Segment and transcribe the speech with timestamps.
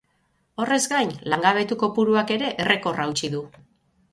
[0.63, 3.45] Horrez gain, langabetu kopuruak ere errekorra hautsi du.